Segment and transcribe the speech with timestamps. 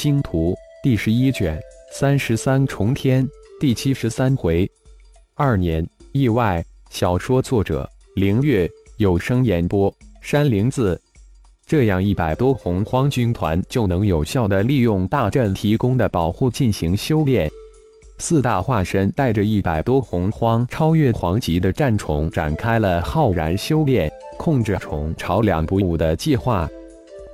[0.00, 1.60] 星图第十一卷
[1.90, 4.70] 三十三重天第七十三回。
[5.34, 11.02] 二年意外小说作者：凌月，有声演播：山灵子。
[11.66, 17.50] 这样一百多洪荒军团就能有效的利用大阵提供的保护进行修炼。
[18.18, 26.70] 四大化身带着一百多洪荒超越黄级的战宠展开了浩然修炼、控制虫朝两不误的计划。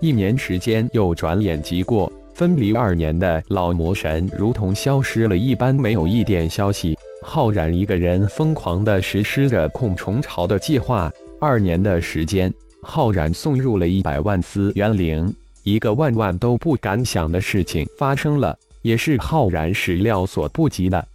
[0.00, 6.98] 一年时间又转眼即过，分离二年的老魔神如同消失了一般，没有一点消息。
[7.22, 11.10] 浩然一个人疯狂地实施着控虫巢的计划。
[11.40, 15.32] 二年的时间，浩然送入了一百万丝元灵。
[15.62, 21.06] 一个万万都不敢想的事情发生了，也是浩然始料所不及的。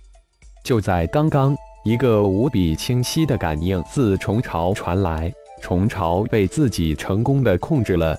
[0.63, 5.31] 就在刚刚，一个无比清晰的感应自虫巢传来，
[5.62, 8.17] 虫巢被自己成功的控制了。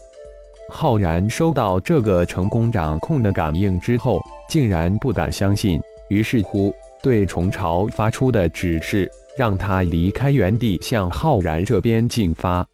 [0.71, 12.67] 浩然收到这个成功掌控的感应之后，竟然不敢相信，于是乎对虫巢发出的指示，让他离开原地，向浩然这边进发。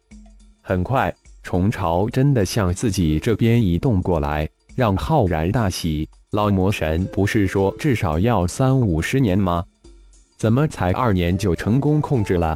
[0.61, 6.07] 很快，虫巢真的向自己这边移动过来，让浩然大喜。
[6.31, 9.63] 老魔神不是说至少要三五十年吗？
[10.37, 12.55] 怎么才二年就成功控制了？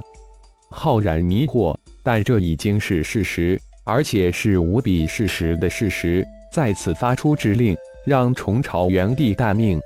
[0.69, 3.59] 浩然迷惑，但这已经是事实。
[3.83, 9.79] 而且是无比事实的事实，再次发出指令，让虫巢原地待命。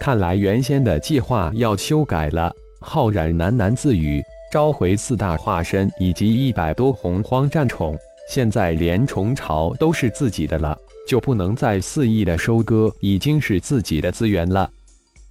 [0.00, 2.52] 看来原先的计划要修改了。
[2.80, 7.98] 浩然喃喃自语，召回四大化身以及一百多洪荒战宠，
[8.30, 14.70] 现在连虫巢都是自己的了，就不能再肆意的收割已经是自己的资源了。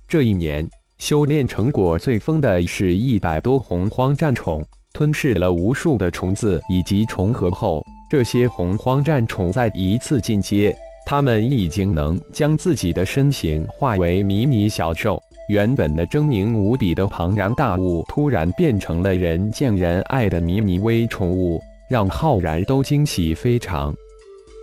[0.08, 4.64] 这一年修炼成果最丰的是一百多洪荒战宠。
[4.94, 15.22] 吞噬了无数的虫子以及重合后，这些洪荒战宠再一次进阶，它们已经能将自己的身形化为迷你小兽。
[15.50, 23.94] 原本的狰狞无比的庞然大物，突然变成了人见人爱的迷你微宠物，让浩然都惊喜非常。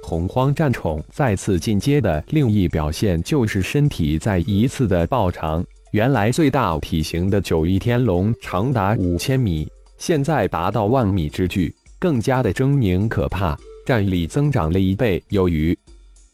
[0.02, 5.64] 洪荒战宠再次进阶的另一表现，就是身体再一次的暴长。
[5.92, 9.66] 原来最大体型的九翼天龙长达五千米。
[9.96, 13.56] 现在达到万米之巨，更加的狰狞可怕，
[13.86, 15.74] 战力增长了一倍有余。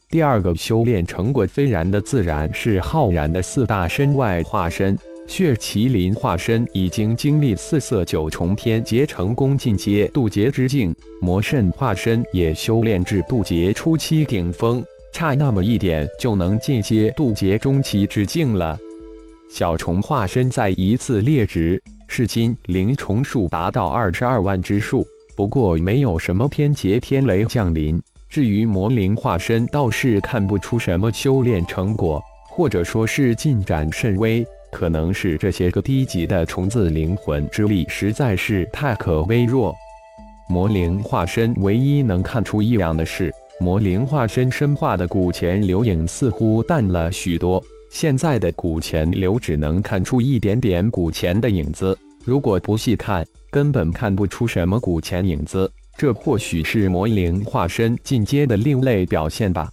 [0.09, 4.99] 第二个修炼成果斐然的，自然是浩然的四大身外化身。
[5.29, 18.77] 血麒麟化身已经经历四色九重天劫，成功进阶渡劫之境；魔圣化身也修炼至渡劫初期顶峰，差那么一点就能进阶渡劫中期之境了。
[19.49, 21.81] 小虫化身再一次列值。
[22.13, 25.07] 是今灵虫数达到二十二万之数，
[25.41, 27.99] 不过没有什么天劫天雷降临。
[28.29, 34.47] 至于魔灵化身，倒是看不出什么修炼成果，或者说是进展甚微。
[34.71, 39.75] 可能是这些个低级的虫子灵魂之力实在是太可微弱。
[40.47, 47.65] 魔灵化身唯一能看出异样的是，魔灵化身身化的古钱流影似乎淡了许多。
[47.91, 55.71] 现在的古钱流只能看出一点点古钱的影子，如果不细看，根本看不出什么古钱影子。
[55.99, 59.71] 这或许是魔灵化身进阶的另类表现吧。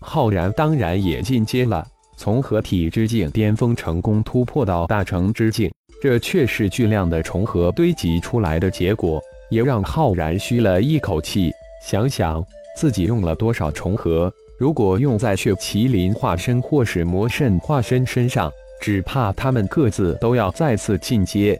[0.00, 1.86] 浩然当然也进阶了，
[2.16, 5.70] 从合体之境巅峰成功突破到大成之境，
[6.02, 11.52] 这却是巨量的重合堆积出来的结果，也让浩然吁了一口气。
[11.86, 12.44] 想想
[12.76, 14.32] 自己用了多少重合。
[14.58, 21.56] 如果用在血麒麟化身或是魔圣化身身上，只怕他们各自都要再次进阶，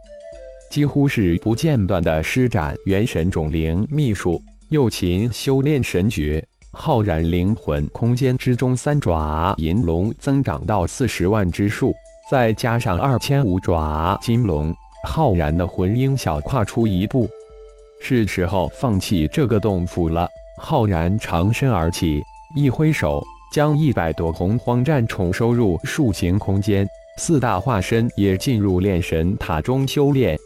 [0.72, 4.43] 几乎是不间断的施展元神种灵秘术。
[4.71, 11.93] 右勤修炼神诀，浩然灵魂空间之中三爪银龙增长到四十万之数，
[12.31, 14.75] 再加上二千五爪金龙，
[15.06, 17.28] 浩然的魂婴小跨出一步，
[18.00, 20.27] 是时候放弃这个洞府了。
[20.56, 22.22] 浩然长身而起。
[22.56, 23.22] 一挥手，
[23.53, 26.87] 将一百多洪荒战宠收入树形空间，
[27.19, 30.38] 四大化身也进入炼神塔中修炼。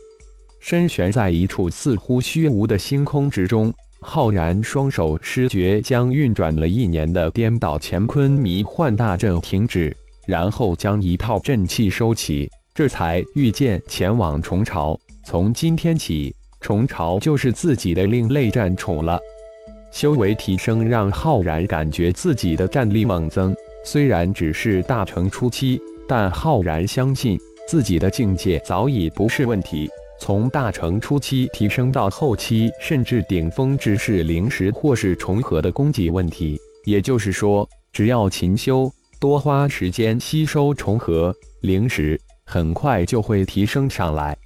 [0.58, 14.98] 身悬在一处似乎虚无的星空之中，浩然双手施诀，将运转了一年的颠倒乾坤迷幻大阵停止，然后将一套阵气收起，这才御剑前往虫巢。
[15.24, 19.18] 从今天起，虫巢就是自己的另类战宠了。
[19.92, 23.54] 修为提升让浩然感觉自己的战力猛增，
[23.84, 29.88] 虽然只是大成初期，但浩然相信自己的境界早已不是问题。
[30.18, 36.58] 从大成初期提升到后期，甚至顶峰，只是灵石或是重合的供给问题。
[36.84, 38.90] 也就是说，只要勤修，
[39.20, 44.36] 多花时间吸收重合灵石，很快就会提升上来。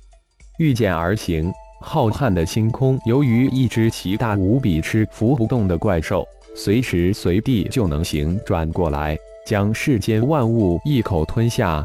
[0.58, 11.84] 御剑而行，浩瀚的星空，由于一只奇大无比、吃浮不动的怪兽，随时随地就能行转过来，将世间万物一口吞下。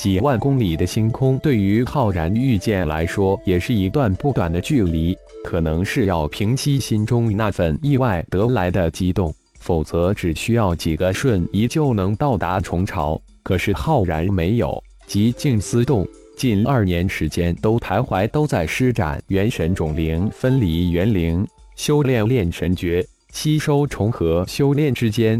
[0.00, 5.14] 几万公里的星空，对于浩然御剑来说，也是一段不短的距离。
[5.44, 13.20] 可能是要平息心中那份意外得来的激动，否则只需要几个瞬移就能到达虫巢。
[13.42, 25.38] 可是浩然没有，极静思动，近二年时间都徘徊，都在施展元神种灵、分离元灵、修炼炼神诀、吸收重合修炼之间，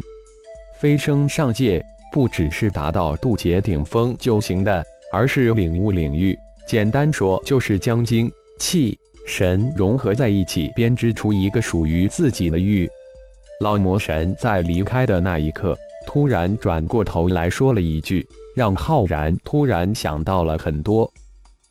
[0.79, 1.83] 飞升上界。
[2.13, 6.37] 不只是达到渡劫顶峰就行的，而是领悟领域。
[6.67, 12.89] 简单说，就是将精气神融合在一起，编织出一个属于自己的域。
[13.61, 15.77] 老魔神在离开的那一刻，
[16.07, 21.11] 突然转过头来说了一句，让浩然突然想到了很多。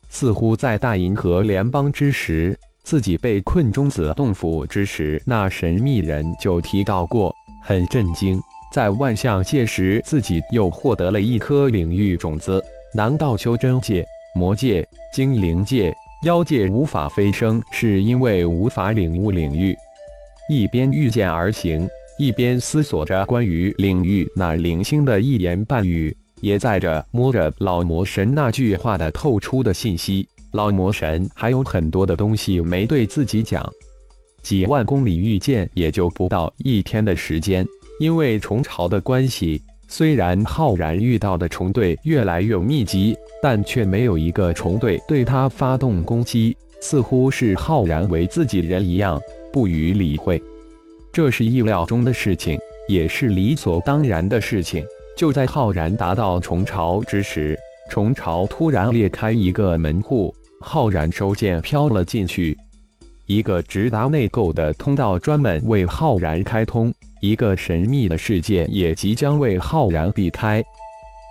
[0.08, 7.34] 似乎在大银河联邦之时，自己被困中子洞府之时，那神秘人就提到过，
[7.64, 8.40] 很震惊。
[8.72, 12.62] 在万象界时，自己又获得了一颗领域种子。
[12.94, 15.94] 难道修真界、魔界、精灵界、
[16.24, 19.76] 妖界无法飞升，是因为无法领悟领域？
[20.48, 21.88] 一边御剑而行，
[22.18, 30.28] 一边思索着关于领域那零星的一言半语，也在这摸着老魔神那句话的透出的信息。
[30.52, 33.68] 老魔神还有很多的东西没对自己讲。
[34.42, 37.64] 几万公里御剑也就不到一天的时间。
[38.00, 49.20] 因为虫巢的关系，虽然浩然遇到的虫队越来越密集，但却没有一个虫队对他发动攻击，似乎是浩然为自己人一样，
[49.52, 50.42] 不予理会。
[51.12, 52.58] 这是意料中的事情，
[52.88, 54.82] 也是理所当然的事情。
[55.14, 57.54] 就在浩然达到虫巢之时，
[57.90, 62.56] 虫巢突然裂开一个门户，浩然收剑飘了进去，
[63.26, 66.90] 一个直达内构的通道专门为浩然开通。
[67.20, 70.64] 一个神秘的世界也即将为浩然避开。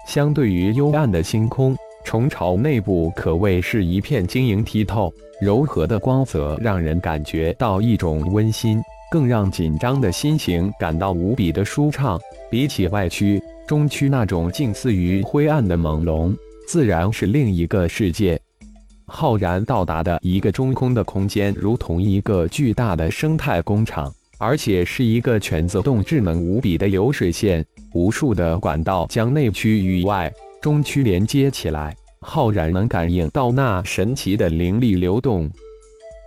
[0.08, 8.82] 相对于幽暗的星空，虫巢内部可谓是一片晶莹剔透、柔和的光泽，让人感觉到一种温馨，
[9.12, 12.20] 更让紧张的心情感到无比的舒畅。
[12.50, 16.36] 比起外区、中区那种近似于灰暗的朦胧，
[16.68, 18.40] 自然是另一个世界。
[19.06, 24.12] 浩然到达的一个中空的空间，如同一个巨大的生态工厂。
[24.40, 27.64] 而且是一个全自动、智能无比的流水线，
[27.94, 30.32] 无数的管道将内区与外
[30.62, 31.94] 中区连接起来。
[32.22, 35.50] 浩然能感应到那神奇的灵力流动，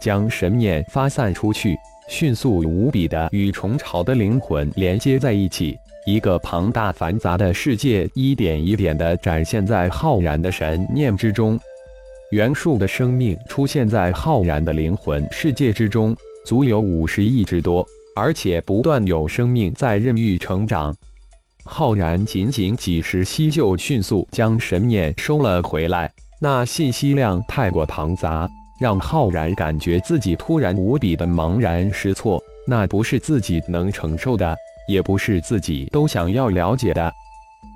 [0.00, 1.75] 将神念发散出去，
[2.09, 5.75] 迅速无比的与虫巢的灵魂连接在一起。
[6.05, 11.58] 一个庞大繁杂的世界一点一点的展现在浩然的神念之中，
[12.31, 17.87] 元素的生命出现在浩然的灵魂世界之中，足有五十亿之多。
[18.14, 20.94] 而且不断有生命在孕育成长，
[21.64, 26.11] 浩然仅仅几时息就迅速将神念收了回来。
[26.41, 28.49] 那信息量太过庞杂，
[28.81, 32.43] 让浩然感觉自己突然无比的茫然失措。
[32.67, 34.56] 那不是自己能承受的，
[34.87, 37.12] 也不是自己都想要了解的。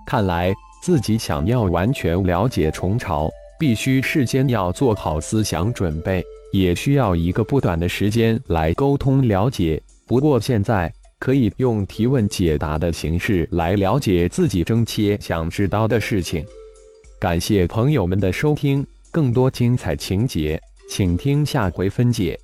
[0.06, 6.22] 看来自己想要完全了解虫巢，必须事先要做好思想准备，
[6.52, 9.80] 也需要一个不短的时间来沟通了解。
[10.06, 16.44] 不过现在可以用提问解答的形式来了解自己真切想知道的事情。
[17.18, 22.38] 感谢朋友们的收听，更多精彩情节，请听下回分解。